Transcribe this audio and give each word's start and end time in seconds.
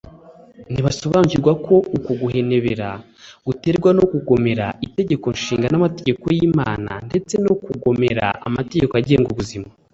ntibasobanukirwa 0.71 1.51
ko 1.65 1.75
uko 1.97 2.09
guhenebera 2.21 2.89
guterwa 3.45 3.89
no 3.97 4.03
kugomera 4.11 4.65
itegekonshinga 4.85 5.67
n'amategeko 5.69 6.23
y'imana, 6.37 6.91
ndetse 7.07 7.33
no 7.45 7.53
kugomera 7.63 8.25
amategeko 8.47 8.93
agenga 9.01 9.29
ubuzima 9.33 9.67